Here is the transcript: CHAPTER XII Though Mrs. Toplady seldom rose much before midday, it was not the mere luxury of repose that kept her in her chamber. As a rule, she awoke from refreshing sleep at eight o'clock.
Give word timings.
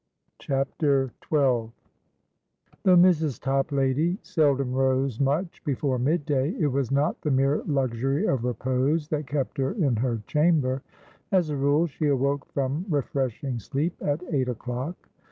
CHAPTER 0.39 1.09
XII 1.29 1.35
Though 2.81 2.97
Mrs. 2.97 3.39
Toplady 3.39 4.17
seldom 4.23 4.73
rose 4.73 5.19
much 5.19 5.63
before 5.63 5.99
midday, 5.99 6.55
it 6.57 6.71
was 6.71 6.89
not 6.89 7.21
the 7.21 7.29
mere 7.29 7.61
luxury 7.67 8.25
of 8.25 8.43
repose 8.43 9.09
that 9.09 9.27
kept 9.27 9.59
her 9.59 9.73
in 9.73 9.97
her 9.97 10.23
chamber. 10.25 10.81
As 11.31 11.51
a 11.51 11.55
rule, 11.55 11.85
she 11.85 12.07
awoke 12.07 12.47
from 12.51 12.83
refreshing 12.89 13.59
sleep 13.59 13.93
at 14.01 14.23
eight 14.33 14.49
o'clock. 14.49 14.97